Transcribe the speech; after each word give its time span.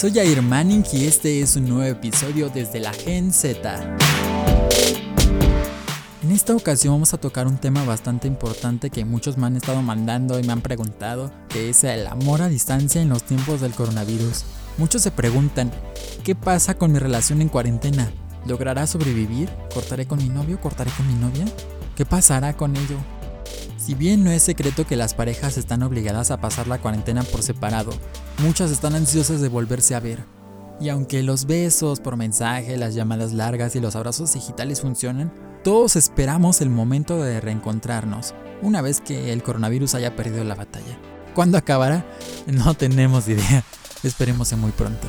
Soy 0.00 0.14
Jair 0.14 0.40
Manning 0.40 0.82
y 0.94 1.04
este 1.04 1.42
es 1.42 1.56
un 1.56 1.68
nuevo 1.68 1.84
episodio 1.84 2.48
desde 2.48 2.80
la 2.80 2.90
Gen 2.90 3.34
Z. 3.34 3.98
En 6.22 6.30
esta 6.30 6.56
ocasión 6.56 6.94
vamos 6.94 7.12
a 7.12 7.18
tocar 7.18 7.46
un 7.46 7.58
tema 7.58 7.84
bastante 7.84 8.26
importante 8.26 8.88
que 8.88 9.04
muchos 9.04 9.36
me 9.36 9.46
han 9.46 9.56
estado 9.56 9.82
mandando 9.82 10.40
y 10.40 10.42
me 10.42 10.54
han 10.54 10.62
preguntado, 10.62 11.30
que 11.50 11.68
es 11.68 11.84
el 11.84 12.06
amor 12.06 12.40
a 12.40 12.48
distancia 12.48 13.02
en 13.02 13.10
los 13.10 13.24
tiempos 13.24 13.60
del 13.60 13.74
coronavirus. 13.74 14.44
Muchos 14.78 15.02
se 15.02 15.10
preguntan, 15.10 15.70
¿qué 16.24 16.34
pasa 16.34 16.78
con 16.78 16.92
mi 16.92 16.98
relación 16.98 17.42
en 17.42 17.50
cuarentena? 17.50 18.10
¿Logrará 18.46 18.86
sobrevivir? 18.86 19.50
¿Cortaré 19.74 20.06
con 20.06 20.16
mi 20.16 20.30
novio? 20.30 20.58
¿Cortaré 20.62 20.90
con 20.92 21.06
mi 21.08 21.14
novia? 21.20 21.44
¿Qué 21.94 22.06
pasará 22.06 22.56
con 22.56 22.74
ello? 22.74 22.96
Si 23.76 23.94
bien 23.94 24.24
no 24.24 24.30
es 24.30 24.42
secreto 24.42 24.86
que 24.86 24.96
las 24.96 25.14
parejas 25.14 25.56
están 25.56 25.82
obligadas 25.82 26.30
a 26.30 26.40
pasar 26.40 26.66
la 26.66 26.78
cuarentena 26.78 27.22
por 27.22 27.42
separado, 27.42 27.92
muchas 28.38 28.70
están 28.70 28.94
ansiosas 28.94 29.40
de 29.40 29.48
volverse 29.48 29.94
a 29.94 30.00
ver. 30.00 30.24
Y 30.80 30.88
aunque 30.88 31.22
los 31.22 31.46
besos 31.46 32.00
por 32.00 32.16
mensaje, 32.16 32.76
las 32.76 32.94
llamadas 32.94 33.32
largas 33.32 33.76
y 33.76 33.80
los 33.80 33.96
abrazos 33.96 34.32
digitales 34.32 34.80
funcionan, 34.80 35.32
todos 35.62 35.96
esperamos 35.96 36.60
el 36.60 36.70
momento 36.70 37.22
de 37.22 37.40
reencontrarnos, 37.40 38.34
una 38.62 38.80
vez 38.80 39.00
que 39.00 39.32
el 39.32 39.42
coronavirus 39.42 39.94
haya 39.94 40.16
perdido 40.16 40.42
la 40.44 40.54
batalla. 40.54 40.98
¿Cuándo 41.34 41.58
acabará? 41.58 42.04
No 42.46 42.74
tenemos 42.74 43.28
idea. 43.28 43.62
Esperemos 44.02 44.52
muy 44.54 44.72
pronto. 44.72 45.06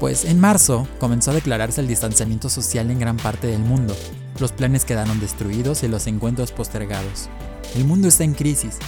Pues 0.00 0.24
en 0.24 0.38
marzo 0.38 0.86
comenzó 0.98 1.30
a 1.30 1.34
declararse 1.34 1.80
el 1.80 1.88
distanciamiento 1.88 2.48
social 2.48 2.90
en 2.90 2.98
gran 2.98 3.16
parte 3.16 3.46
del 3.46 3.60
mundo. 3.60 3.96
Los 4.40 4.52
planes 4.52 4.84
quedaron 4.84 5.18
destruidos 5.18 5.82
y 5.82 5.88
los 5.88 6.06
encuentros 6.06 6.52
postergados. 6.52 7.28
El 7.74 7.84
mundo 7.84 8.06
está 8.06 8.22
en 8.22 8.34
crisis. 8.34 8.78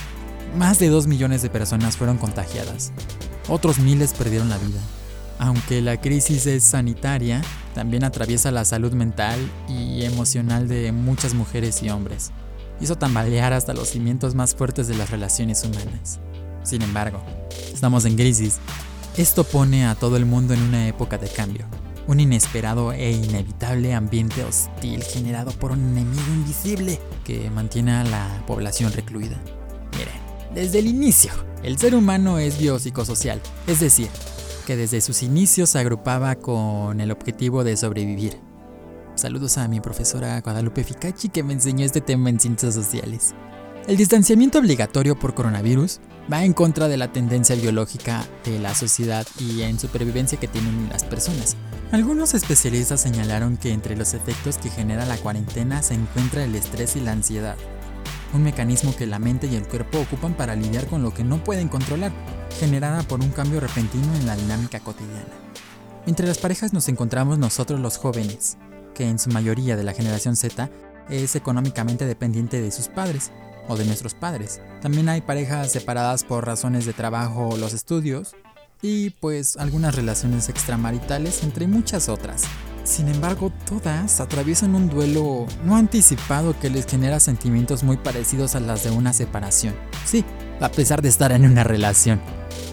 Más 0.57 0.79
de 0.79 0.89
2 0.89 1.09
millones 1.09 1.43
de 1.43 1.51
personas 1.51 1.97
fueron 1.97 2.19
contagiadas. 2.19 2.93
Otros 3.49 3.79
miles 3.81 4.13
perdieron 4.15 4.49
la 4.49 4.59
vida. 4.59 4.81
Aunque 5.39 5.81
la 5.81 6.01
crisis 6.01 6.47
es 6.47 6.63
sanitaria, 6.63 7.43
también 7.75 8.05
atraviesa 8.05 8.53
la 8.53 8.65
salud 8.65 8.93
mental 8.93 9.41
y 9.69 10.05
emocional 10.05 10.69
de 10.69 10.93
muchas 10.93 11.35
mujeres 11.35 11.83
y 11.83 11.91
hombres. 11.91 12.31
Hizo 12.81 12.97
tambalear 12.97 13.53
hasta 13.53 13.75
los 13.75 13.89
cimientos 13.89 14.37
más 14.37 14.55
fuertes 14.55 14.87
de 14.87 14.97
las 14.97 15.11
relaciones 15.11 15.65
humanas. 15.65 16.21
Sin 16.63 16.83
embargo, 16.83 17.21
estamos 17.73 18.05
en 18.05 18.17
crisis. 18.17 18.59
Esto 19.17 19.43
pone 19.43 19.87
a 19.87 19.97
todo 19.97 20.17
el 20.17 20.27
mundo 20.27 20.55
en 20.55 20.63
una 20.63 20.87
época 20.87 21.19
de 21.19 21.29
cambio 21.29 21.67
un 22.11 22.19
inesperado 22.19 22.93
e 22.93 23.13
inevitable 23.13 23.95
ambiente 23.95 24.43
hostil 24.43 25.01
generado 25.05 25.53
por 25.53 25.71
un 25.71 25.79
enemigo 25.79 26.27
invisible 26.35 26.99
que 27.25 27.49
mantiene 27.51 27.93
a 27.93 28.03
la 28.03 28.43
población 28.49 28.93
recluida. 28.93 29.41
Miren, 29.93 30.53
desde 30.53 30.81
el 30.81 30.89
inicio, 30.89 31.31
el 31.63 31.79
ser 31.79 31.95
humano 31.95 32.39
es 32.39 32.59
biopsicosocial, 32.59 33.41
es 33.69 33.79
decir, 33.79 34.09
que 34.67 34.75
desde 34.75 35.01
sus 35.01 35.23
inicios 35.23 35.71
se 35.71 35.79
agrupaba 35.79 36.35
con 36.35 37.01
el 37.01 37.13
objetivo 37.13 37.63
de 37.63 37.77
sobrevivir. 37.77 38.41
Saludos 39.15 39.57
a 39.57 39.69
mi 39.69 39.79
profesora 39.79 40.41
Guadalupe 40.41 40.83
Ficacci 40.83 41.29
que 41.29 41.45
me 41.45 41.53
enseñó 41.53 41.87
este 41.87 42.01
tema 42.01 42.29
en 42.29 42.41
ciencias 42.41 42.75
sociales. 42.75 43.35
El 43.87 43.97
distanciamiento 43.97 44.59
obligatorio 44.59 45.17
por 45.17 45.35
coronavirus 45.35 46.01
va 46.31 46.45
en 46.45 46.55
contra 46.55 46.89
de 46.89 46.97
la 46.97 47.13
tendencia 47.13 47.55
biológica 47.55 48.25
de 48.45 48.59
la 48.59 48.75
sociedad 48.75 49.27
y 49.39 49.63
en 49.63 49.79
supervivencia 49.79 50.41
que 50.41 50.49
tienen 50.49 50.89
las 50.91 51.05
personas. 51.05 51.57
Algunos 51.93 52.35
especialistas 52.35 53.01
señalaron 53.01 53.57
que 53.57 53.73
entre 53.73 53.97
los 53.97 54.15
efectos 54.15 54.59
que 54.59 54.71
genera 54.71 55.05
la 55.07 55.17
cuarentena 55.17 55.83
se 55.83 55.95
encuentra 55.95 56.45
el 56.45 56.55
estrés 56.55 56.95
y 56.95 57.01
la 57.01 57.11
ansiedad, 57.11 57.57
un 58.33 58.45
mecanismo 58.45 58.95
que 58.95 59.09
la 59.09 59.19
mente 59.19 59.49
y 59.49 59.57
el 59.57 59.67
cuerpo 59.67 59.99
ocupan 59.99 60.35
para 60.35 60.55
lidiar 60.55 60.87
con 60.87 61.03
lo 61.03 61.13
que 61.13 61.25
no 61.25 61.43
pueden 61.43 61.67
controlar, 61.67 62.13
generada 62.61 63.03
por 63.03 63.21
un 63.21 63.31
cambio 63.31 63.59
repentino 63.59 64.15
en 64.15 64.27
la 64.27 64.37
dinámica 64.37 64.79
cotidiana. 64.79 65.35
Entre 66.07 66.29
las 66.29 66.39
parejas 66.39 66.73
nos 66.73 66.89
encontramos 66.89 67.39
nosotros 67.39 67.81
los 67.81 67.99
jóvenes, 67.99 68.57
que 68.95 69.09
en 69.09 69.19
su 69.19 69.31
mayoría 69.31 69.77
de 69.77 69.83
la 69.83 69.93
generación 69.93 70.37
Z 70.37 70.71
es 71.09 71.35
económicamente 71.35 72.07
dependiente 72.07 72.61
de 72.61 72.71
sus 72.71 72.87
padres 72.87 73.33
o 73.67 73.77
de 73.77 73.85
nuestros 73.85 74.15
padres. 74.15 74.61
También 74.81 75.09
hay 75.09 75.23
parejas 75.23 75.73
separadas 75.73 76.23
por 76.23 76.47
razones 76.47 76.87
de 76.87 76.93
trabajo 76.93 77.49
o 77.49 77.57
los 77.57 77.75
estudios, 77.75 78.37
y 78.83 79.11
pues 79.11 79.57
algunas 79.57 79.95
relaciones 79.95 80.49
extramaritales 80.49 81.43
entre 81.43 81.67
muchas 81.67 82.09
otras. 82.09 82.43
Sin 82.85 83.09
embargo, 83.09 83.53
todas 83.69 84.21
atraviesan 84.21 84.75
un 84.75 84.89
duelo 84.89 85.47
no 85.65 85.77
anticipado 85.77 86.59
que 86.59 86.71
les 86.71 86.87
genera 86.87 87.21
sentimientos 87.21 87.83
muy 87.83 87.99
parecidos 87.99 88.55
a 88.55 88.61
las 88.61 88.85
de 88.85 88.91
una 88.91 89.13
separación. 89.13 89.75
Sí, 90.07 90.25
a 90.61 90.71
pesar 90.71 91.03
de 91.03 91.09
estar 91.09 91.31
en 91.33 91.45
una 91.45 91.63
relación. 91.63 92.21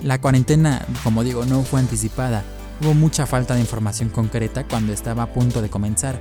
La 0.03 0.19
cuarentena, 0.22 0.85
como 1.03 1.23
digo, 1.23 1.45
no 1.45 1.62
fue 1.63 1.81
anticipada. 1.81 2.44
Hubo 2.81 2.94
mucha 2.94 3.25
falta 3.25 3.56
de 3.56 3.62
información 3.62 4.09
concreta 4.09 4.66
cuando 4.66 4.94
estaba 4.94 5.24
a 5.24 5.34
punto 5.34 5.62
de 5.62 5.69
comenzar. 5.69 6.19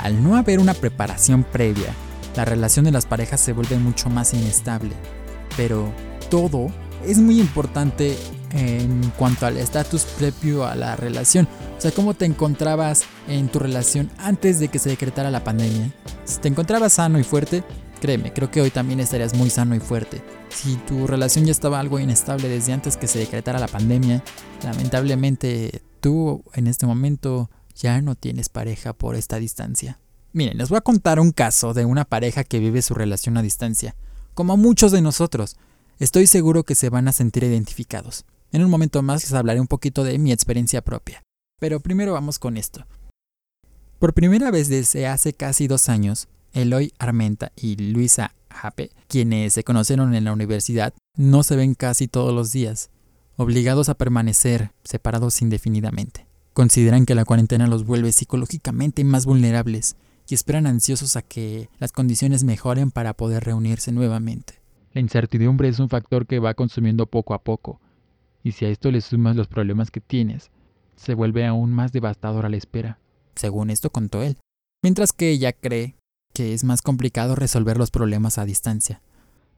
Al 0.00 0.22
no 0.22 0.36
haber 0.36 0.58
una 0.58 0.74
preparación 0.74 1.44
previa, 1.44 1.94
la 2.36 2.44
relación 2.44 2.84
de 2.84 2.92
las 2.92 3.06
parejas 3.06 3.40
se 3.40 3.52
vuelve 3.52 3.78
mucho 3.78 4.10
más 4.10 4.34
inestable. 4.34 4.92
Pero 5.56 5.92
todo 6.30 6.68
es 7.06 7.18
muy 7.18 7.40
importante 7.40 8.16
en 8.52 9.12
cuanto 9.16 9.46
al 9.46 9.56
estatus 9.56 10.04
previo 10.04 10.66
a 10.66 10.74
la 10.74 10.96
relación. 10.96 11.48
O 11.76 11.80
sea, 11.80 11.90
cómo 11.90 12.14
te 12.14 12.24
encontrabas 12.24 13.02
en 13.28 13.48
tu 13.48 13.58
relación 13.58 14.10
antes 14.18 14.58
de 14.58 14.68
que 14.68 14.78
se 14.78 14.90
decretara 14.90 15.30
la 15.30 15.44
pandemia. 15.44 15.92
Si 16.24 16.40
te 16.40 16.48
encontrabas 16.48 16.94
sano 16.94 17.18
y 17.18 17.24
fuerte, 17.24 17.62
créeme, 18.00 18.32
creo 18.32 18.50
que 18.50 18.60
hoy 18.60 18.70
también 18.70 19.00
estarías 19.00 19.34
muy 19.34 19.50
sano 19.50 19.74
y 19.74 19.80
fuerte. 19.80 20.22
Si 20.48 20.76
tu 20.86 21.06
relación 21.06 21.44
ya 21.44 21.52
estaba 21.52 21.78
algo 21.78 21.98
inestable 21.98 22.48
desde 22.48 22.72
antes 22.72 22.96
que 22.96 23.06
se 23.06 23.18
decretara 23.18 23.58
la 23.58 23.68
pandemia, 23.68 24.22
lamentablemente 24.64 25.82
tú 26.00 26.42
en 26.54 26.66
este 26.66 26.86
momento 26.86 27.50
ya 27.74 28.00
no 28.00 28.14
tienes 28.14 28.48
pareja 28.48 28.92
por 28.92 29.14
esta 29.14 29.38
distancia. 29.38 30.00
Miren, 30.32 30.58
les 30.58 30.68
voy 30.68 30.78
a 30.78 30.82
contar 30.82 31.20
un 31.20 31.32
caso 31.32 31.74
de 31.74 31.84
una 31.84 32.04
pareja 32.04 32.44
que 32.44 32.58
vive 32.58 32.82
su 32.82 32.94
relación 32.94 33.36
a 33.36 33.42
distancia, 33.42 33.94
como 34.34 34.56
muchos 34.56 34.92
de 34.92 35.00
nosotros. 35.00 35.56
Estoy 35.98 36.26
seguro 36.26 36.64
que 36.64 36.74
se 36.74 36.90
van 36.90 37.08
a 37.08 37.12
sentir 37.12 37.44
identificados. 37.44 38.24
En 38.50 38.64
un 38.64 38.70
momento 38.70 39.02
más 39.02 39.22
les 39.22 39.32
hablaré 39.34 39.60
un 39.60 39.66
poquito 39.66 40.04
de 40.04 40.18
mi 40.18 40.32
experiencia 40.32 40.80
propia. 40.82 41.22
Pero 41.60 41.80
primero 41.80 42.12
vamos 42.12 42.38
con 42.38 42.56
esto. 42.56 42.86
Por 43.98 44.14
primera 44.14 44.50
vez 44.50 44.68
desde 44.68 45.06
hace 45.06 45.32
casi 45.32 45.66
dos 45.66 45.88
años, 45.88 46.28
Eloy 46.52 46.92
Armenta 46.98 47.52
y 47.56 47.76
Luisa 47.76 48.34
Jape, 48.50 48.90
quienes 49.08 49.52
se 49.52 49.64
conocieron 49.64 50.14
en 50.14 50.24
la 50.24 50.32
universidad, 50.32 50.94
no 51.16 51.42
se 51.42 51.56
ven 51.56 51.74
casi 51.74 52.08
todos 52.08 52.32
los 52.32 52.52
días, 52.52 52.90
obligados 53.36 53.88
a 53.88 53.94
permanecer 53.94 54.70
separados 54.84 55.42
indefinidamente. 55.42 56.26
Consideran 56.54 57.06
que 57.06 57.14
la 57.14 57.24
cuarentena 57.24 57.66
los 57.66 57.84
vuelve 57.84 58.12
psicológicamente 58.12 59.04
más 59.04 59.26
vulnerables 59.26 59.96
y 60.28 60.34
esperan 60.34 60.66
ansiosos 60.66 61.16
a 61.16 61.22
que 61.22 61.68
las 61.78 61.92
condiciones 61.92 62.44
mejoren 62.44 62.90
para 62.90 63.14
poder 63.14 63.44
reunirse 63.44 63.92
nuevamente. 63.92 64.54
La 64.92 65.00
incertidumbre 65.00 65.68
es 65.68 65.78
un 65.78 65.88
factor 65.88 66.26
que 66.26 66.38
va 66.38 66.54
consumiendo 66.54 67.06
poco 67.06 67.34
a 67.34 67.42
poco, 67.42 67.80
y 68.42 68.52
si 68.52 68.64
a 68.64 68.68
esto 68.68 68.90
le 68.90 69.00
sumas 69.00 69.36
los 69.36 69.48
problemas 69.48 69.90
que 69.90 70.00
tienes, 70.00 70.50
se 70.96 71.14
vuelve 71.14 71.46
aún 71.46 71.72
más 71.72 71.92
devastador 71.92 72.46
a 72.46 72.48
la 72.48 72.56
espera, 72.56 72.98
según 73.34 73.70
esto 73.70 73.90
contó 73.90 74.22
él, 74.22 74.36
mientras 74.82 75.12
que 75.12 75.30
ella 75.30 75.52
cree 75.52 75.96
que 76.34 76.54
es 76.54 76.64
más 76.64 76.82
complicado 76.82 77.34
resolver 77.34 77.76
los 77.78 77.90
problemas 77.90 78.38
a 78.38 78.44
distancia. 78.44 79.02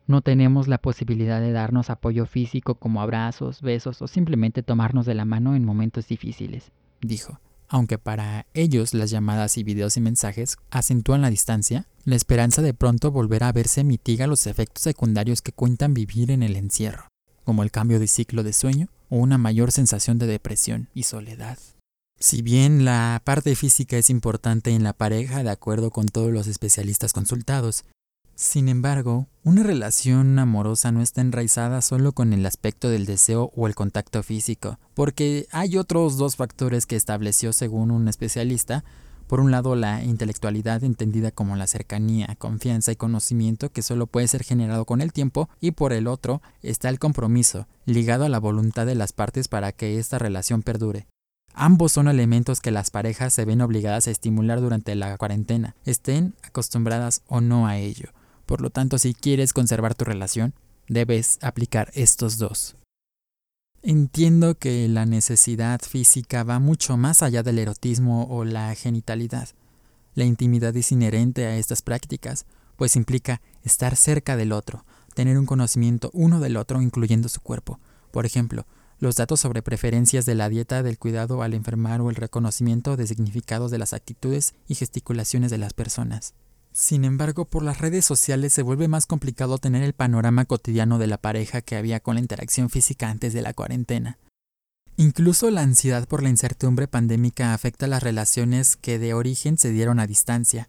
No 0.06 0.22
tenemos 0.22 0.66
la 0.66 0.78
posibilidad 0.78 1.40
de 1.40 1.52
darnos 1.52 1.90
apoyo 1.90 2.26
físico 2.26 2.74
como 2.74 3.00
abrazos, 3.00 3.62
besos 3.62 4.02
o 4.02 4.08
simplemente 4.08 4.62
tomarnos 4.62 5.06
de 5.06 5.14
la 5.14 5.24
mano 5.24 5.54
en 5.54 5.64
momentos 5.64 6.08
difíciles, 6.08 6.72
dijo. 7.00 7.40
Aunque 7.68 7.98
para 7.98 8.46
ellos 8.52 8.94
las 8.94 9.10
llamadas 9.10 9.56
y 9.56 9.62
videos 9.62 9.96
y 9.96 10.00
mensajes 10.00 10.56
acentúan 10.70 11.22
la 11.22 11.30
distancia, 11.30 11.86
la 12.04 12.16
esperanza 12.16 12.62
de 12.62 12.74
pronto 12.74 13.12
volver 13.12 13.44
a 13.44 13.52
verse 13.52 13.84
mitiga 13.84 14.26
los 14.26 14.48
efectos 14.48 14.82
secundarios 14.82 15.40
que 15.40 15.52
cuentan 15.52 15.94
vivir 15.94 16.32
en 16.32 16.42
el 16.42 16.56
encierro 16.56 17.09
como 17.50 17.64
el 17.64 17.72
cambio 17.72 17.98
de 17.98 18.06
ciclo 18.06 18.44
de 18.44 18.52
sueño 18.52 18.86
o 19.08 19.16
una 19.16 19.36
mayor 19.36 19.72
sensación 19.72 20.20
de 20.20 20.28
depresión 20.28 20.88
y 20.94 21.02
soledad. 21.02 21.58
Si 22.20 22.42
bien 22.42 22.84
la 22.84 23.20
parte 23.24 23.56
física 23.56 23.96
es 23.98 24.08
importante 24.08 24.70
en 24.70 24.84
la 24.84 24.92
pareja 24.92 25.42
de 25.42 25.50
acuerdo 25.50 25.90
con 25.90 26.06
todos 26.06 26.30
los 26.30 26.46
especialistas 26.46 27.12
consultados, 27.12 27.82
sin 28.36 28.68
embargo, 28.68 29.26
una 29.42 29.64
relación 29.64 30.38
amorosa 30.38 30.92
no 30.92 31.02
está 31.02 31.22
enraizada 31.22 31.82
solo 31.82 32.12
con 32.12 32.32
el 32.32 32.46
aspecto 32.46 32.88
del 32.88 33.04
deseo 33.04 33.50
o 33.56 33.66
el 33.66 33.74
contacto 33.74 34.22
físico, 34.22 34.78
porque 34.94 35.48
hay 35.50 35.76
otros 35.76 36.18
dos 36.18 36.36
factores 36.36 36.86
que 36.86 36.94
estableció 36.94 37.52
según 37.52 37.90
un 37.90 38.06
especialista 38.06 38.84
por 39.30 39.38
un 39.38 39.52
lado, 39.52 39.76
la 39.76 40.02
intelectualidad 40.02 40.82
entendida 40.82 41.30
como 41.30 41.54
la 41.54 41.68
cercanía, 41.68 42.34
confianza 42.36 42.90
y 42.90 42.96
conocimiento 42.96 43.70
que 43.70 43.80
solo 43.80 44.08
puede 44.08 44.26
ser 44.26 44.42
generado 44.42 44.84
con 44.86 45.00
el 45.00 45.12
tiempo, 45.12 45.48
y 45.60 45.70
por 45.70 45.92
el 45.92 46.08
otro 46.08 46.42
está 46.62 46.88
el 46.88 46.98
compromiso, 46.98 47.68
ligado 47.84 48.24
a 48.24 48.28
la 48.28 48.40
voluntad 48.40 48.86
de 48.86 48.96
las 48.96 49.12
partes 49.12 49.46
para 49.46 49.70
que 49.70 50.00
esta 50.00 50.18
relación 50.18 50.62
perdure. 50.62 51.06
Ambos 51.54 51.92
son 51.92 52.08
elementos 52.08 52.60
que 52.60 52.72
las 52.72 52.90
parejas 52.90 53.32
se 53.32 53.44
ven 53.44 53.60
obligadas 53.60 54.08
a 54.08 54.10
estimular 54.10 54.60
durante 54.60 54.96
la 54.96 55.16
cuarentena, 55.16 55.76
estén 55.84 56.34
acostumbradas 56.42 57.22
o 57.28 57.40
no 57.40 57.68
a 57.68 57.78
ello. 57.78 58.08
Por 58.46 58.60
lo 58.60 58.70
tanto, 58.70 58.98
si 58.98 59.14
quieres 59.14 59.52
conservar 59.52 59.94
tu 59.94 60.04
relación, 60.04 60.54
debes 60.88 61.38
aplicar 61.40 61.92
estos 61.94 62.36
dos. 62.38 62.74
Entiendo 63.82 64.56
que 64.56 64.86
la 64.88 65.06
necesidad 65.06 65.80
física 65.80 66.44
va 66.44 66.58
mucho 66.58 66.98
más 66.98 67.22
allá 67.22 67.42
del 67.42 67.58
erotismo 67.58 68.26
o 68.28 68.44
la 68.44 68.74
genitalidad. 68.74 69.48
La 70.14 70.24
intimidad 70.24 70.76
es 70.76 70.92
inherente 70.92 71.46
a 71.46 71.56
estas 71.56 71.80
prácticas, 71.80 72.44
pues 72.76 72.94
implica 72.94 73.40
estar 73.64 73.96
cerca 73.96 74.36
del 74.36 74.52
otro, 74.52 74.84
tener 75.14 75.38
un 75.38 75.46
conocimiento 75.46 76.10
uno 76.12 76.40
del 76.40 76.58
otro 76.58 76.82
incluyendo 76.82 77.30
su 77.30 77.40
cuerpo. 77.40 77.80
Por 78.10 78.26
ejemplo, 78.26 78.66
los 78.98 79.16
datos 79.16 79.40
sobre 79.40 79.62
preferencias 79.62 80.26
de 80.26 80.34
la 80.34 80.50
dieta, 80.50 80.82
del 80.82 80.98
cuidado 80.98 81.42
al 81.42 81.54
enfermar 81.54 82.02
o 82.02 82.10
el 82.10 82.16
reconocimiento 82.16 82.98
de 82.98 83.06
significados 83.06 83.70
de 83.70 83.78
las 83.78 83.94
actitudes 83.94 84.52
y 84.68 84.74
gesticulaciones 84.74 85.50
de 85.50 85.56
las 85.56 85.72
personas. 85.72 86.34
Sin 86.72 87.04
embargo, 87.04 87.44
por 87.44 87.62
las 87.62 87.78
redes 87.78 88.04
sociales 88.04 88.52
se 88.52 88.62
vuelve 88.62 88.88
más 88.88 89.06
complicado 89.06 89.58
tener 89.58 89.82
el 89.82 89.92
panorama 89.92 90.44
cotidiano 90.44 90.98
de 90.98 91.08
la 91.08 91.18
pareja 91.18 91.62
que 91.62 91.76
había 91.76 92.00
con 92.00 92.14
la 92.14 92.20
interacción 92.20 92.70
física 92.70 93.10
antes 93.10 93.32
de 93.32 93.42
la 93.42 93.54
cuarentena. 93.54 94.18
Incluso 94.96 95.50
la 95.50 95.62
ansiedad 95.62 96.06
por 96.06 96.22
la 96.22 96.28
incertidumbre 96.28 96.86
pandémica 96.86 97.54
afecta 97.54 97.86
las 97.86 98.02
relaciones 98.02 98.76
que 98.76 98.98
de 98.98 99.14
origen 99.14 99.56
se 99.56 99.70
dieron 99.70 99.98
a 99.98 100.06
distancia, 100.06 100.68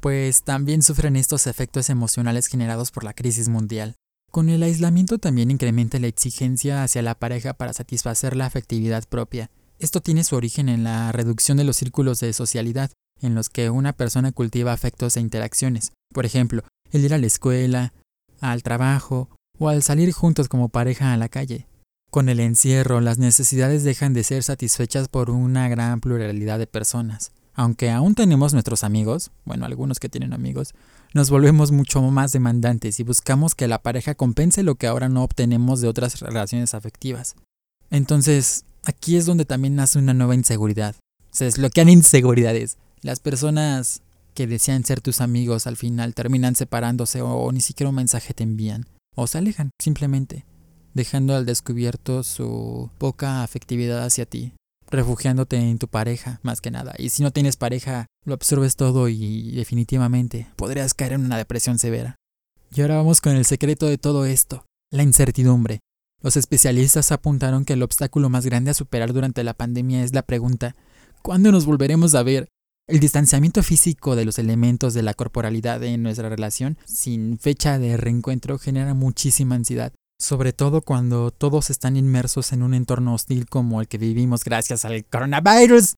pues 0.00 0.42
también 0.42 0.82
sufren 0.82 1.16
estos 1.16 1.46
efectos 1.46 1.88
emocionales 1.88 2.46
generados 2.46 2.90
por 2.90 3.04
la 3.04 3.14
crisis 3.14 3.48
mundial. 3.48 3.96
Con 4.30 4.48
el 4.48 4.62
aislamiento 4.62 5.18
también 5.18 5.50
incrementa 5.50 5.98
la 5.98 6.06
exigencia 6.06 6.82
hacia 6.82 7.02
la 7.02 7.14
pareja 7.14 7.54
para 7.54 7.72
satisfacer 7.72 8.36
la 8.36 8.46
afectividad 8.46 9.04
propia. 9.08 9.50
Esto 9.78 10.00
tiene 10.00 10.24
su 10.24 10.36
origen 10.36 10.68
en 10.68 10.84
la 10.84 11.10
reducción 11.12 11.56
de 11.56 11.64
los 11.64 11.76
círculos 11.76 12.20
de 12.20 12.32
socialidad, 12.32 12.90
en 13.20 13.34
los 13.34 13.48
que 13.48 13.70
una 13.70 13.92
persona 13.92 14.32
cultiva 14.32 14.72
afectos 14.72 15.16
e 15.16 15.20
interacciones. 15.20 15.92
Por 16.12 16.26
ejemplo, 16.26 16.62
el 16.92 17.04
ir 17.04 17.14
a 17.14 17.18
la 17.18 17.26
escuela, 17.26 17.92
al 18.40 18.62
trabajo 18.62 19.28
o 19.58 19.68
al 19.68 19.82
salir 19.82 20.12
juntos 20.12 20.48
como 20.48 20.68
pareja 20.68 21.12
a 21.12 21.16
la 21.16 21.28
calle. 21.28 21.66
Con 22.10 22.28
el 22.28 22.40
encierro, 22.40 23.00
las 23.00 23.18
necesidades 23.18 23.84
dejan 23.84 24.14
de 24.14 24.24
ser 24.24 24.42
satisfechas 24.42 25.08
por 25.08 25.30
una 25.30 25.68
gran 25.68 26.00
pluralidad 26.00 26.58
de 26.58 26.66
personas. 26.66 27.32
Aunque 27.54 27.90
aún 27.90 28.14
tenemos 28.14 28.52
nuestros 28.52 28.84
amigos, 28.84 29.30
bueno, 29.44 29.66
algunos 29.66 30.00
que 30.00 30.08
tienen 30.08 30.32
amigos, 30.32 30.74
nos 31.12 31.30
volvemos 31.30 31.72
mucho 31.72 32.00
más 32.02 32.32
demandantes 32.32 33.00
y 33.00 33.02
buscamos 33.02 33.54
que 33.54 33.68
la 33.68 33.82
pareja 33.82 34.14
compense 34.14 34.62
lo 34.62 34.76
que 34.76 34.86
ahora 34.86 35.08
no 35.08 35.22
obtenemos 35.22 35.80
de 35.80 35.88
otras 35.88 36.20
relaciones 36.20 36.74
afectivas. 36.74 37.36
Entonces, 37.90 38.64
aquí 38.84 39.16
es 39.16 39.26
donde 39.26 39.44
también 39.44 39.74
nace 39.74 39.98
una 39.98 40.14
nueva 40.14 40.34
inseguridad. 40.34 40.94
Se 41.30 41.44
desbloquean 41.44 41.88
inseguridades. 41.88 42.78
Las 43.02 43.20
personas 43.20 44.02
que 44.34 44.46
desean 44.46 44.84
ser 44.84 45.00
tus 45.00 45.20
amigos 45.20 45.66
al 45.66 45.76
final 45.76 46.14
terminan 46.14 46.54
separándose 46.54 47.22
o, 47.22 47.50
ni 47.52 47.60
siquiera 47.60 47.90
un 47.90 47.96
mensaje 47.96 48.34
te 48.34 48.42
envían. 48.42 48.86
O 49.16 49.26
se 49.26 49.38
alejan, 49.38 49.70
simplemente, 49.80 50.46
dejando 50.94 51.34
al 51.34 51.46
descubierto 51.46 52.22
su 52.22 52.90
poca 52.98 53.42
afectividad 53.42 54.04
hacia 54.04 54.26
ti 54.26 54.52
refugiándote 54.90 55.56
en 55.56 55.78
tu 55.78 55.88
pareja, 55.88 56.40
más 56.42 56.60
que 56.60 56.70
nada. 56.70 56.94
Y 56.98 57.10
si 57.10 57.22
no 57.22 57.30
tienes 57.30 57.56
pareja, 57.56 58.06
lo 58.24 58.34
absorbes 58.34 58.76
todo 58.76 59.08
y 59.08 59.52
definitivamente 59.52 60.48
podrías 60.56 60.94
caer 60.94 61.12
en 61.14 61.24
una 61.24 61.36
depresión 61.36 61.78
severa. 61.78 62.16
Y 62.74 62.82
ahora 62.82 62.96
vamos 62.96 63.20
con 63.20 63.36
el 63.36 63.44
secreto 63.44 63.86
de 63.86 63.98
todo 63.98 64.26
esto, 64.26 64.64
la 64.90 65.02
incertidumbre. 65.02 65.80
Los 66.22 66.36
especialistas 66.36 67.12
apuntaron 67.12 67.64
que 67.64 67.72
el 67.72 67.82
obstáculo 67.82 68.28
más 68.28 68.44
grande 68.44 68.72
a 68.72 68.74
superar 68.74 69.12
durante 69.12 69.42
la 69.42 69.54
pandemia 69.54 70.04
es 70.04 70.12
la 70.12 70.22
pregunta, 70.22 70.76
¿cuándo 71.22 71.50
nos 71.50 71.64
volveremos 71.64 72.14
a 72.14 72.22
ver? 72.22 72.48
El 72.90 73.00
distanciamiento 73.00 73.62
físico 73.62 74.16
de 74.16 74.24
los 74.24 74.38
elementos 74.38 74.94
de 74.94 75.02
la 75.02 75.14
corporalidad 75.14 75.82
en 75.84 76.02
nuestra 76.02 76.28
relación, 76.28 76.76
sin 76.84 77.38
fecha 77.38 77.78
de 77.78 77.96
reencuentro, 77.96 78.58
genera 78.58 78.94
muchísima 78.94 79.54
ansiedad 79.54 79.92
sobre 80.20 80.52
todo 80.52 80.82
cuando 80.82 81.30
todos 81.30 81.70
están 81.70 81.96
inmersos 81.96 82.52
en 82.52 82.62
un 82.62 82.74
entorno 82.74 83.14
hostil 83.14 83.48
como 83.48 83.80
el 83.80 83.88
que 83.88 83.96
vivimos 83.96 84.44
gracias 84.44 84.84
al 84.84 85.04
coronavirus. 85.06 85.94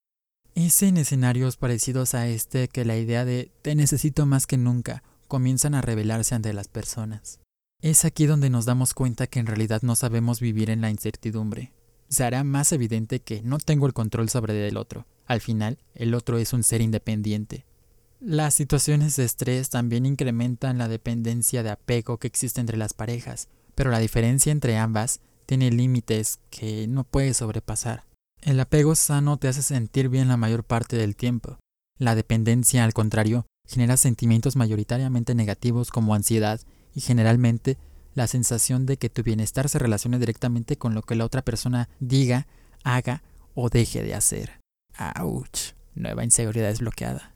Es 0.55 0.83
en 0.83 0.97
escenarios 0.97 1.57
parecidos 1.57 2.15
a 2.15 2.29
este 2.29 2.69
que 2.69 2.85
la 2.85 2.97
idea 2.97 3.25
de 3.25 3.51
te 3.63 3.75
necesito 3.75 4.25
más 4.25 4.47
que 4.47 4.57
nunca 4.57 5.03
comienzan 5.27 5.75
a 5.75 5.81
revelarse 5.81 6.37
ante 6.37 6.53
las 6.53 6.69
personas. 6.69 7.41
Es 7.81 8.05
aquí 8.05 8.27
donde 8.27 8.49
nos 8.49 8.65
damos 8.65 8.95
cuenta 8.95 9.27
que 9.27 9.41
en 9.41 9.47
realidad 9.47 9.83
no 9.83 9.97
sabemos 9.97 10.41
vivir 10.41 10.71
en 10.71 10.83
la 10.83 10.91
incertidumbre. 10.91 11.73
Se 12.09 12.23
hará 12.23 12.45
más 12.45 12.71
evidente 12.71 13.21
que 13.21 13.43
no 13.43 13.59
tengo 13.59 13.87
el 13.87 13.93
control 13.93 14.29
sobre 14.29 14.69
el 14.69 14.77
otro. 14.77 15.05
Al 15.27 15.41
final, 15.41 15.79
el 15.95 16.15
otro 16.15 16.39
es 16.39 16.53
un 16.53 16.63
ser 16.63 16.81
independiente. 16.81 17.65
Las 18.21 18.55
situaciones 18.55 19.17
de 19.17 19.25
estrés 19.25 19.69
también 19.69 20.07
incrementan 20.07 20.79
la 20.79 20.89
dependencia 20.89 21.63
de 21.63 21.71
apego 21.71 22.19
que 22.19 22.29
existe 22.29 22.61
entre 22.61 22.77
las 22.77 22.95
parejas, 22.95 23.49
pero 23.75 23.91
la 23.91 23.99
diferencia 23.99 24.53
entre 24.53 24.77
ambas 24.77 25.21
tiene 25.47 25.71
límites 25.71 26.39
que 26.51 26.87
no 26.87 27.05
puedes 27.05 27.39
sobrepasar. 27.39 28.05
El 28.41 28.61
apego 28.61 28.95
sano 28.95 29.39
te 29.39 29.49
hace 29.49 29.63
sentir 29.63 30.09
bien 30.09 30.29
la 30.29 30.37
mayor 30.37 30.65
parte 30.65 30.97
del 30.97 31.17
tiempo. 31.17 31.59
La 31.99 32.15
dependencia, 32.15 32.85
al 32.85 32.93
contrario, 32.93 33.47
genera 33.67 33.97
sentimientos 33.97 34.57
mayoritariamente 34.57 35.35
negativos 35.35 35.91
como 35.91 36.15
ansiedad 36.15 36.61
y 36.95 37.01
generalmente 37.01 37.79
la 38.15 38.27
sensación 38.27 38.87
de 38.87 38.99
que 38.99 39.11
tu 39.11 39.23
bienestar 39.23 39.69
se 39.69 39.79
relacione 39.79 40.19
directamente 40.19 40.77
con 40.77 40.95
lo 40.95 41.03
que 41.03 41.15
la 41.15 41.25
otra 41.25 41.43
persona 41.43 41.89
diga, 42.01 42.47
haga 42.85 43.23
o 43.55 43.69
deje 43.69 44.03
de 44.03 44.15
hacer. 44.15 44.62
¡Auch! 44.97 45.75
Nueva 45.95 46.25
inseguridad 46.25 46.69
desbloqueada. 46.69 47.35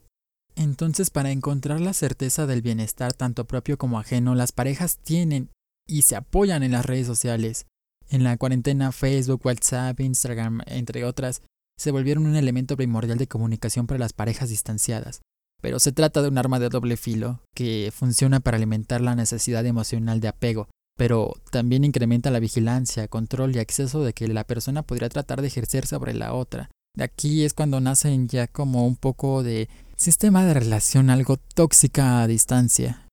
Entonces, 0.54 1.10
para 1.10 1.30
encontrar 1.30 1.80
la 1.80 1.92
certeza 1.92 2.46
del 2.46 2.62
bienestar 2.62 3.12
tanto 3.12 3.46
propio 3.46 3.76
como 3.76 3.98
ajeno, 3.98 4.34
las 4.34 4.52
parejas 4.52 4.98
tienen 4.98 5.50
y 5.86 6.02
se 6.02 6.16
apoyan 6.16 6.62
en 6.62 6.72
las 6.72 6.86
redes 6.86 7.06
sociales. 7.06 7.66
En 8.08 8.24
la 8.24 8.36
cuarentena 8.36 8.92
Facebook, 8.92 9.44
WhatsApp, 9.44 10.00
Instagram, 10.00 10.62
entre 10.66 11.04
otras, 11.04 11.42
se 11.78 11.90
volvieron 11.90 12.26
un 12.26 12.36
elemento 12.36 12.76
primordial 12.76 13.18
de 13.18 13.26
comunicación 13.26 13.86
para 13.86 13.98
las 13.98 14.12
parejas 14.12 14.48
distanciadas. 14.48 15.20
Pero 15.60 15.78
se 15.78 15.92
trata 15.92 16.22
de 16.22 16.28
un 16.28 16.38
arma 16.38 16.58
de 16.58 16.68
doble 16.68 16.96
filo 16.96 17.40
que 17.54 17.92
funciona 17.94 18.40
para 18.40 18.56
alimentar 18.56 19.00
la 19.00 19.14
necesidad 19.14 19.64
emocional 19.66 20.20
de 20.20 20.28
apego, 20.28 20.68
pero 20.96 21.34
también 21.50 21.84
incrementa 21.84 22.30
la 22.30 22.40
vigilancia, 22.40 23.08
control 23.08 23.54
y 23.54 23.58
acceso 23.58 24.02
de 24.02 24.14
que 24.14 24.28
la 24.28 24.44
persona 24.44 24.82
podría 24.82 25.08
tratar 25.08 25.42
de 25.42 25.48
ejercer 25.48 25.86
sobre 25.86 26.14
la 26.14 26.32
otra. 26.32 26.70
De 26.96 27.04
aquí 27.04 27.44
es 27.44 27.52
cuando 27.52 27.78
nacen 27.80 28.26
ya 28.26 28.46
como 28.46 28.86
un 28.86 28.96
poco 28.96 29.42
de 29.42 29.68
sistema 29.96 30.44
de 30.44 30.54
relación 30.54 31.10
algo 31.10 31.36
tóxica 31.36 32.22
a 32.22 32.26
distancia. 32.26 33.06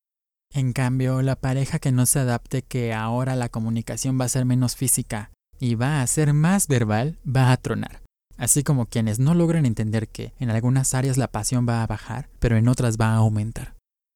En 0.53 0.71
cambio, 0.71 1.21
la 1.21 1.35
pareja 1.35 1.79
que 1.79 1.91
no 1.91 2.05
se 2.05 2.19
adapte 2.19 2.61
que 2.61 2.93
ahora 2.93 3.35
la 3.35 3.49
comunicación 3.49 4.19
va 4.19 4.25
a 4.25 4.29
ser 4.29 4.45
menos 4.45 4.77
física 4.77 5.31
y 5.59 5.75
va 5.75 6.01
a 6.01 6.07
ser 6.07 6.33
más 6.33 6.67
verbal, 6.67 7.19
va 7.25 7.51
a 7.51 7.57
tronar. 7.57 8.01
Así 8.37 8.63
como 8.63 8.85
quienes 8.85 9.19
no 9.19 9.33
logran 9.33 9.65
entender 9.65 10.07
que 10.07 10.33
en 10.39 10.49
algunas 10.49 10.93
áreas 10.93 11.17
la 11.17 11.31
pasión 11.31 11.67
va 11.67 11.83
a 11.83 11.87
bajar, 11.87 12.29
pero 12.39 12.55
en 12.55 12.67
otras 12.69 12.97
va 12.97 13.13
a 13.13 13.17
aumentar. 13.17 13.75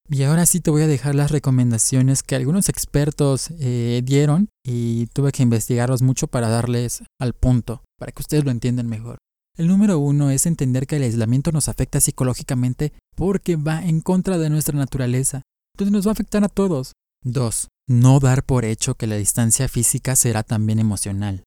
Y 0.09 0.23
ahora 0.23 0.45
sí 0.45 0.61
te 0.61 0.71
voy 0.71 0.83
a 0.83 0.87
dejar 0.87 1.15
las 1.15 1.31
recomendaciones 1.31 2.23
que 2.23 2.35
algunos 2.35 2.69
expertos 2.69 3.51
eh, 3.59 4.01
dieron 4.05 4.47
y 4.63 5.07
tuve 5.07 5.33
que 5.33 5.43
investigarlos 5.43 6.01
mucho 6.01 6.27
para 6.27 6.47
darles 6.47 7.03
al 7.19 7.33
punto, 7.33 7.83
para 7.99 8.13
que 8.13 8.21
ustedes 8.21 8.45
lo 8.45 8.51
entiendan 8.51 8.87
mejor. 8.87 9.17
El 9.57 9.67
número 9.67 9.97
uno 9.97 10.29
es 10.29 10.45
entender 10.45 10.85
que 10.85 10.97
el 10.97 11.03
aislamiento 11.03 11.51
nos 11.51 11.67
afecta 11.67 11.99
psicológicamente 11.99 12.93
porque 13.15 13.55
va 13.55 13.83
en 13.83 14.01
contra 14.01 14.37
de 14.37 14.51
nuestra 14.51 14.77
naturaleza. 14.77 15.41
Entonces 15.73 15.91
nos 15.91 16.05
va 16.05 16.11
a 16.11 16.13
afectar 16.13 16.43
a 16.43 16.49
todos. 16.49 16.93
2. 17.23 17.67
No 17.89 18.19
dar 18.19 18.43
por 18.43 18.65
hecho 18.65 18.93
que 18.93 19.07
la 19.07 19.15
distancia 19.15 19.67
física 19.67 20.15
será 20.15 20.43
también 20.43 20.77
emocional. 20.77 21.43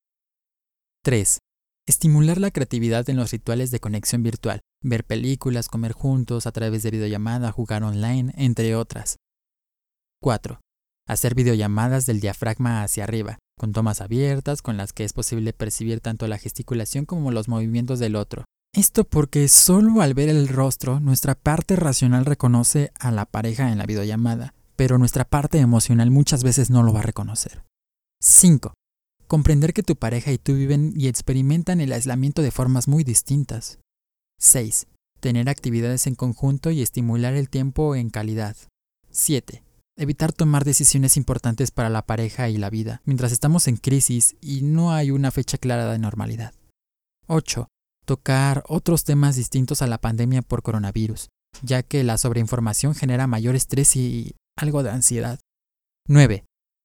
3. 1.03 1.39
Estimular 1.87 2.37
la 2.37 2.51
creatividad 2.51 3.09
en 3.09 3.15
los 3.15 3.31
rituales 3.31 3.71
de 3.71 3.79
conexión 3.79 4.23
virtual, 4.23 4.59
ver 4.83 5.05
películas, 5.05 5.69
comer 5.69 5.93
juntos 5.93 6.47
a 6.47 6.51
través 6.51 6.83
de 6.83 6.91
videollamada, 6.91 7.53
jugar 7.53 7.81
online, 7.83 8.33
entre 8.35 8.75
otras. 8.75 9.15
4. 10.21 10.59
Hacer 11.07 11.35
videollamadas 11.35 12.05
del 12.05 12.19
diafragma 12.19 12.83
hacia 12.83 13.03
arriba, 13.03 13.39
con 13.59 13.73
tomas 13.73 14.01
abiertas 14.01 14.61
con 14.61 14.77
las 14.77 14.93
que 14.93 15.03
es 15.03 15.13
posible 15.13 15.53
percibir 15.53 15.99
tanto 15.99 16.27
la 16.27 16.37
gesticulación 16.37 17.05
como 17.05 17.31
los 17.31 17.47
movimientos 17.47 17.99
del 17.99 18.15
otro, 18.15 18.45
esto 18.73 19.03
porque 19.03 19.49
solo 19.49 20.01
al 20.01 20.13
ver 20.13 20.29
el 20.29 20.47
rostro 20.47 21.01
nuestra 21.01 21.35
parte 21.35 21.75
racional 21.75 22.25
reconoce 22.25 22.93
a 22.97 23.11
la 23.11 23.25
pareja 23.25 23.69
en 23.69 23.77
la 23.77 23.85
videollamada, 23.85 24.53
pero 24.77 24.97
nuestra 24.97 25.25
parte 25.25 25.59
emocional 25.59 26.09
muchas 26.09 26.41
veces 26.41 26.69
no 26.69 26.81
lo 26.81 26.93
va 26.93 26.99
a 27.01 27.03
reconocer. 27.03 27.63
5. 28.21 28.73
Comprender 29.27 29.73
que 29.73 29.83
tu 29.83 29.97
pareja 29.97 30.31
y 30.31 30.37
tú 30.37 30.53
viven 30.53 30.93
y 30.95 31.09
experimentan 31.09 31.81
el 31.81 31.91
aislamiento 31.91 32.41
de 32.41 32.51
formas 32.51 32.87
muy 32.87 33.03
distintas. 33.03 33.79
6. 34.39 34.87
Tener 35.19 35.49
actividades 35.49 36.07
en 36.07 36.15
conjunto 36.15 36.71
y 36.71 36.81
estimular 36.81 37.33
el 37.33 37.49
tiempo 37.49 37.97
en 37.97 38.09
calidad. 38.09 38.55
7. 39.09 39.63
Evitar 39.97 40.33
tomar 40.33 40.63
decisiones 40.63 41.17
importantes 41.17 41.71
para 41.71 41.89
la 41.89 42.05
pareja 42.05 42.49
y 42.49 42.57
la 42.57 42.69
vida, 42.69 43.01
mientras 43.05 43.31
estamos 43.31 43.67
en 43.67 43.77
crisis 43.77 44.35
y 44.41 44.61
no 44.61 44.93
hay 44.93 45.11
una 45.11 45.31
fecha 45.31 45.57
clara 45.57 45.91
de 45.91 45.99
normalidad. 45.99 46.53
8 47.27 47.67
tocar 48.05 48.63
otros 48.67 49.03
temas 49.03 49.35
distintos 49.35 49.81
a 49.81 49.87
la 49.87 49.97
pandemia 49.97 50.41
por 50.41 50.63
coronavirus, 50.63 51.29
ya 51.61 51.83
que 51.83 52.03
la 52.03 52.17
sobreinformación 52.17 52.95
genera 52.95 53.27
mayor 53.27 53.55
estrés 53.55 53.95
y 53.95 54.35
algo 54.57 54.83
de 54.83 54.91
ansiedad. 54.91 55.39
9. 56.07 56.43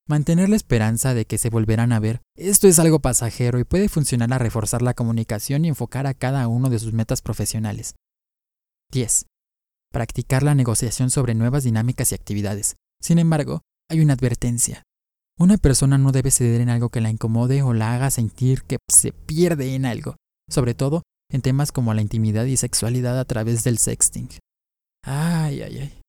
Mantener 0.09 0.49
la 0.49 0.57
esperanza 0.57 1.15
de 1.15 1.25
que 1.25 1.39
se 1.39 1.51
volverán 1.51 1.93
a 1.93 1.99
ver. 1.99 2.23
Esto 2.37 2.69
es 2.69 2.79
algo 2.79 3.01
pasajero 3.01 3.59
y 3.59 3.65
puede 3.65 3.89
funcionar 3.89 4.33
a 4.33 4.39
reforzar 4.39 4.83
la 4.83 4.95
comunicación 4.95 5.65
y 5.65 5.69
enfocar 5.69 6.07
a 6.07 6.15
cada 6.15 6.47
uno 6.47 6.71
de 6.71 6.79
sus 6.79 6.93
metas 6.93 7.23
profesionales. 7.23 7.97
10. 8.93 9.27
Practicar 9.91 10.45
la 10.45 10.55
negociación 10.55 11.11
sobre 11.11 11.35
nuevas 11.35 11.65
dinámicas 11.65 12.13
y 12.13 12.15
actividades. 12.15 12.77
Sin 13.07 13.21
embargo, 13.21 13.63
hay 13.89 14.01
una 14.01 14.15
advertencia. 14.15 14.83
Una 15.39 15.59
persona 15.59 15.97
no 15.97 16.11
debe 16.11 16.33
ceder 16.33 16.61
en 16.61 16.69
algo 16.69 16.89
que 16.89 17.01
la 17.01 17.09
incomode 17.09 17.63
o 17.63 17.73
la 17.73 17.95
haga 17.95 18.11
sentir 18.11 18.65
que 18.65 18.79
se 18.91 19.13
pierde 19.13 19.77
en 19.77 19.87
algo, 19.87 20.17
sobre 20.51 20.75
todo 20.75 21.05
en 21.31 21.41
temas 21.41 21.71
como 21.71 21.95
la 21.95 22.03
intimidad 22.03 22.47
y 22.47 22.57
sexualidad 22.57 23.21
a 23.21 23.25
través 23.25 23.63
del 23.63 23.79
sexting. 23.79 24.29
Ay, 25.05 25.63
ay, 25.63 25.79
ay. 25.79 26.01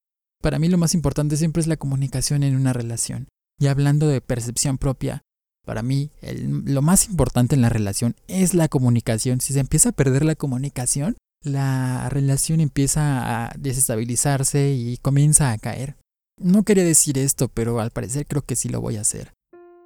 Para 0.41 0.57
mí 0.57 0.69
lo 0.69 0.79
más 0.79 0.95
importante 0.95 1.37
siempre 1.37 1.61
es 1.61 1.67
la 1.67 1.77
comunicación 1.77 2.41
en 2.41 2.55
una 2.55 2.73
relación. 2.73 3.27
Y 3.59 3.67
hablando 3.67 4.07
de 4.07 4.19
percepción 4.19 4.79
propia, 4.79 5.21
para 5.67 5.83
mí 5.83 6.09
lo 6.23 6.81
más 6.81 7.09
importante 7.09 7.53
en 7.53 7.61
la 7.61 7.69
relación 7.69 8.15
es 8.27 8.55
la 8.55 8.69
comunicación. 8.69 9.39
Si 9.39 9.53
se 9.53 9.59
empieza 9.59 9.89
a 9.89 9.91
perder 9.95 10.25
la 10.25 10.33
comunicación, 10.33 11.15
la 11.43 12.09
relación 12.09 12.59
empieza 12.59 13.45
a 13.45 13.53
desestabilizarse 13.55 14.71
y 14.71 14.97
comienza 14.97 15.51
a 15.51 15.59
caer. 15.59 15.95
No 16.39 16.61
quería 16.61 16.83
decir 16.83 17.17
esto, 17.17 17.47
pero 17.47 17.79
al 17.79 17.89
parecer 17.89 18.27
creo 18.27 18.43
que 18.43 18.55
sí 18.55 18.69
lo 18.69 18.79
voy 18.79 18.97
a 18.97 19.01
hacer. 19.01 19.33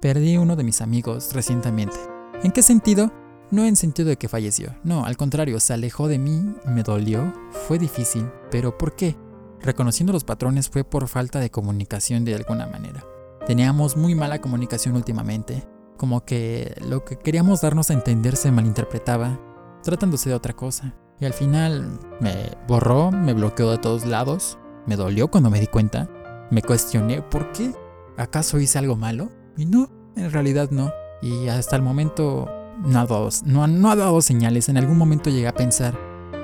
Perdí 0.02 0.36
uno 0.36 0.54
de 0.54 0.64
mis 0.64 0.82
amigos 0.82 1.32
recientemente. 1.32 1.96
¿En 2.42 2.52
qué 2.52 2.60
sentido? 2.60 3.10
No 3.50 3.64
en 3.64 3.74
sentido 3.74 4.10
de 4.10 4.18
que 4.18 4.28
falleció, 4.28 4.74
no, 4.84 5.06
al 5.06 5.16
contrario, 5.16 5.58
se 5.60 5.72
alejó 5.72 6.08
de 6.08 6.18
mí, 6.18 6.54
me 6.66 6.82
dolió, 6.82 7.32
fue 7.66 7.78
difícil, 7.78 8.30
pero 8.50 8.76
¿por 8.76 8.94
qué? 8.94 9.16
Reconociendo 9.62 10.12
los 10.12 10.24
patrones 10.24 10.68
fue 10.68 10.84
por 10.84 11.08
falta 11.08 11.40
de 11.40 11.50
comunicación 11.50 12.26
de 12.26 12.34
alguna 12.34 12.66
manera. 12.66 13.02
Teníamos 13.46 13.96
muy 13.96 14.14
mala 14.14 14.42
comunicación 14.42 14.94
últimamente, 14.94 15.66
como 15.96 16.26
que 16.26 16.74
lo 16.86 17.02
que 17.04 17.16
queríamos 17.16 17.62
darnos 17.62 17.88
a 17.88 17.94
entender 17.94 18.36
se 18.36 18.52
malinterpretaba, 18.52 19.40
tratándose 19.82 20.28
de 20.28 20.34
otra 20.34 20.52
cosa. 20.52 20.94
Y 21.18 21.24
al 21.24 21.32
final 21.32 21.98
me 22.20 22.50
borró, 22.68 23.10
me 23.10 23.32
bloqueó 23.32 23.70
de 23.70 23.78
todos 23.78 24.04
lados, 24.04 24.58
me 24.86 24.96
dolió 24.96 25.30
cuando 25.30 25.48
me 25.50 25.60
di 25.60 25.66
cuenta, 25.66 26.08
me 26.52 26.62
cuestioné 26.62 27.22
por 27.22 27.50
qué, 27.52 27.72
¿acaso 28.16 28.60
hice 28.60 28.78
algo 28.78 28.94
malo? 28.94 29.30
Y 29.56 29.66
no, 29.66 29.90
en 30.14 30.30
realidad 30.30 30.70
no. 30.70 30.92
Y 31.20 31.48
hasta 31.48 31.76
el 31.76 31.82
momento 31.82 32.48
no 32.78 33.00
ha 33.00 33.06
dado, 33.06 33.28
no, 33.44 33.90
ha 33.90 33.96
dado 33.96 34.20
señales, 34.22 34.68
en 34.68 34.76
algún 34.76 34.98
momento 34.98 35.30
llegué 35.30 35.48
a 35.48 35.54
pensar, 35.54 35.98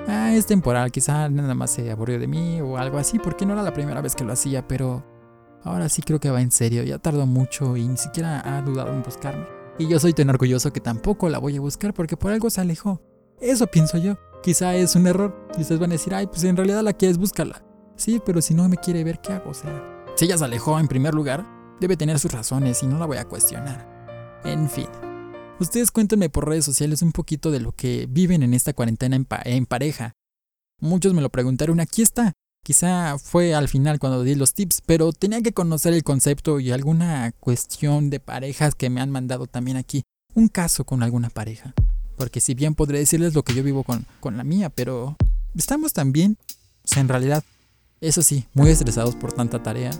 ah, 0.08 0.32
es 0.34 0.46
temporal, 0.46 0.90
quizá 0.90 1.28
nada 1.28 1.54
más 1.54 1.70
se 1.70 1.90
aburrió 1.90 2.18
de 2.18 2.26
mí 2.26 2.60
o 2.60 2.76
algo 2.76 2.98
así, 2.98 3.18
porque 3.18 3.46
no 3.46 3.52
era 3.52 3.62
la 3.62 3.72
primera 3.72 4.00
vez 4.00 4.16
que 4.16 4.24
lo 4.24 4.32
hacía, 4.32 4.66
pero 4.66 5.04
Ahora 5.64 5.88
sí 5.88 6.02
creo 6.02 6.20
que 6.20 6.30
va 6.30 6.40
en 6.40 6.50
serio, 6.50 6.82
ya 6.82 6.98
tardó 6.98 7.26
mucho 7.26 7.76
y 7.76 7.86
ni 7.86 7.96
siquiera 7.96 8.42
ha 8.44 8.62
dudado 8.62 8.92
en 8.92 9.02
buscarme. 9.02 9.46
Y 9.78 9.88
yo 9.88 9.98
soy 9.98 10.12
tan 10.12 10.30
orgulloso 10.30 10.72
que 10.72 10.80
tampoco 10.80 11.28
la 11.28 11.38
voy 11.38 11.56
a 11.56 11.60
buscar 11.60 11.94
porque 11.94 12.16
por 12.16 12.32
algo 12.32 12.48
se 12.50 12.60
alejó. 12.60 13.00
Eso 13.40 13.66
pienso 13.66 13.98
yo. 13.98 14.16
Quizá 14.42 14.74
es 14.76 14.96
un 14.96 15.06
error. 15.06 15.36
Y 15.56 15.62
ustedes 15.62 15.80
van 15.80 15.90
a 15.90 15.94
decir, 15.94 16.14
ay, 16.14 16.26
pues 16.26 16.44
en 16.44 16.56
realidad 16.56 16.82
la 16.82 16.92
quieres 16.92 17.18
buscarla. 17.18 17.62
Sí, 17.96 18.20
pero 18.24 18.40
si 18.40 18.54
no 18.54 18.68
me 18.68 18.76
quiere 18.76 19.04
ver, 19.04 19.20
¿qué 19.20 19.32
hago? 19.32 19.50
O 19.50 19.54
sea, 19.54 19.70
si 20.18 20.24
ella 20.24 20.36
se 20.36 20.44
alejó 20.44 20.80
en 20.80 20.88
primer 20.88 21.14
lugar, 21.14 21.46
debe 21.78 21.96
tener 21.96 22.18
sus 22.18 22.32
razones 22.32 22.82
y 22.82 22.88
no 22.88 22.98
la 22.98 23.06
voy 23.06 23.18
a 23.18 23.24
cuestionar. 23.24 24.40
En 24.44 24.68
fin. 24.68 24.88
Ustedes 25.60 25.92
cuéntenme 25.92 26.28
por 26.28 26.48
redes 26.48 26.64
sociales 26.64 27.02
un 27.02 27.12
poquito 27.12 27.52
de 27.52 27.60
lo 27.60 27.70
que 27.70 28.08
viven 28.10 28.42
en 28.42 28.52
esta 28.52 28.72
cuarentena 28.72 29.14
en, 29.44 29.66
pareja. 29.66 30.14
Muchos 30.80 31.14
me 31.14 31.22
lo 31.22 31.30
preguntaron, 31.30 31.78
aquí 31.78 32.02
está. 32.02 32.32
Quizá 32.64 33.16
fue 33.18 33.54
al 33.54 33.68
final 33.68 34.00
cuando 34.00 34.24
di 34.24 34.34
los 34.34 34.54
tips, 34.54 34.82
pero 34.84 35.12
tenía 35.12 35.40
que 35.40 35.52
conocer 35.52 35.94
el 35.94 36.02
concepto 36.02 36.58
y 36.58 36.72
alguna 36.72 37.30
cuestión 37.38 38.10
de 38.10 38.18
parejas 38.18 38.74
que 38.74 38.90
me 38.90 39.00
han 39.00 39.10
mandado 39.10 39.46
también 39.46 39.76
aquí. 39.76 40.02
Un 40.34 40.48
caso 40.48 40.82
con 40.82 41.04
alguna 41.04 41.30
pareja. 41.30 41.74
Porque 42.16 42.40
si 42.40 42.54
bien 42.54 42.74
podré 42.74 42.98
decirles 42.98 43.34
lo 43.34 43.44
que 43.44 43.54
yo 43.54 43.62
vivo 43.62 43.84
con, 43.84 44.04
con 44.18 44.36
la 44.36 44.42
mía, 44.42 44.68
pero 44.68 45.16
estamos 45.54 45.92
también. 45.92 46.38
O 46.84 46.88
sea, 46.88 47.02
en 47.02 47.08
realidad, 47.08 47.44
eso 48.00 48.22
sí, 48.22 48.44
muy 48.54 48.70
estresados 48.70 49.16
por 49.16 49.32
tanta 49.32 49.62
tarea, 49.62 49.90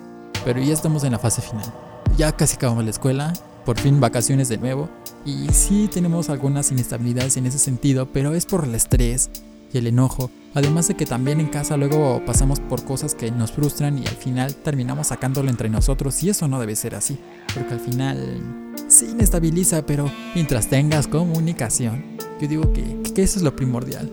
pero 0.45 0.61
ya 0.61 0.73
estamos 0.73 1.05
en 1.05 1.12
la 1.12 1.19
fase 1.19 1.43
final. 1.43 1.73
Ya 2.17 2.33
casi 2.33 2.57
acabamos 2.57 2.85
la 2.85 2.90
escuela, 2.90 3.33
por 3.64 3.78
fin 3.78 4.00
vacaciones 4.00 4.49
de 4.49 4.59
nuevo, 4.59 4.88
y 5.25 5.49
sí 5.52 5.88
tenemos 5.93 6.31
algunas 6.31 6.71
inestabilidades 6.71 7.37
en 7.37 7.47
ese 7.47 7.59
sentido, 7.59 8.11
pero 8.12 8.35
es 8.35 8.47
por 8.47 8.64
el 8.64 8.75
estrés, 8.75 9.31
y 9.73 9.78
el 9.78 9.87
enojo, 9.87 10.31
además 10.55 10.88
de 10.88 10.95
que 10.95 11.07
también 11.07 11.40
en 11.40 11.49
casa 11.49 11.76
luego 11.76 12.23
pasamos 12.25 12.61
por 12.61 12.85
cosas 12.85 13.14
que 13.14 13.31
nos 13.31 13.52
frustran 13.52 13.99
y 13.99 14.07
al 14.07 14.17
final 14.17 14.55
terminamos 14.55 15.09
sacándolo 15.09 15.50
entre 15.50 15.69
nosotros 15.69 16.23
y 16.23 16.31
eso 16.31 16.49
no 16.49 16.59
debe 16.61 16.76
ser 16.76 16.95
así, 16.95 17.19
porque 17.55 17.75
al 17.75 17.81
final 17.81 18.40
sí 18.88 19.09
inestabiliza, 19.11 19.85
pero 19.85 20.11
mientras 20.35 20.69
tengas 20.69 21.07
comunicación, 21.07 22.05
yo 22.40 22.49
digo 22.49 22.73
que, 22.73 23.02
que 23.14 23.23
eso 23.23 23.38
es 23.38 23.43
lo 23.43 23.55
primordial. 23.55 24.11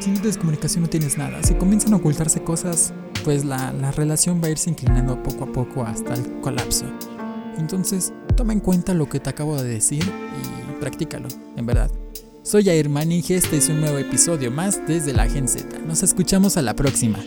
Si 0.00 0.10
no 0.10 0.20
tienes 0.20 0.38
comunicación 0.38 0.82
no 0.82 0.90
tienes 0.90 1.18
nada, 1.18 1.42
si 1.42 1.54
comienzan 1.54 1.92
a 1.92 1.96
ocultarse 1.96 2.42
cosas, 2.42 2.92
pues 3.26 3.44
la, 3.44 3.72
la 3.72 3.90
relación 3.90 4.40
va 4.40 4.46
a 4.46 4.50
irse 4.50 4.70
inclinando 4.70 5.20
poco 5.20 5.42
a 5.42 5.52
poco 5.52 5.82
hasta 5.82 6.14
el 6.14 6.40
colapso. 6.40 6.84
Entonces, 7.58 8.12
toma 8.36 8.52
en 8.52 8.60
cuenta 8.60 8.94
lo 8.94 9.08
que 9.08 9.18
te 9.18 9.28
acabo 9.28 9.60
de 9.60 9.68
decir 9.68 10.04
y 10.04 10.80
practícalo, 10.80 11.26
en 11.56 11.66
verdad. 11.66 11.90
Soy 12.44 12.68
Air 12.68 12.88
y 12.88 13.32
este 13.34 13.56
es 13.56 13.68
un 13.68 13.80
nuevo 13.80 13.98
episodio 13.98 14.52
más 14.52 14.80
desde 14.86 15.12
la 15.12 15.28
Gen 15.28 15.48
Z. 15.48 15.76
Nos 15.80 16.04
escuchamos 16.04 16.56
a 16.56 16.62
la 16.62 16.76
próxima. 16.76 17.18